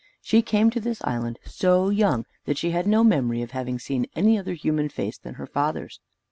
She 0.23 0.41
came 0.41 0.71
to 0.71 0.79
this 0.79 0.99
island 1.03 1.37
so 1.45 1.91
young, 1.91 2.25
that 2.45 2.57
she 2.57 2.71
had 2.71 2.87
no 2.87 3.03
memory 3.03 3.43
of 3.43 3.51
having 3.51 3.77
seen 3.77 4.07
any 4.15 4.35
other 4.35 4.53
human 4.55 4.89
face 4.89 5.19
than 5.19 5.35
her 5.35 5.45
father's. 5.45 5.99